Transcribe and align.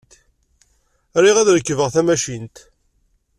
Riɣ 1.23 1.35
ad 1.37 1.49
rekbeɣ 1.55 1.89
tamacint. 1.93 2.55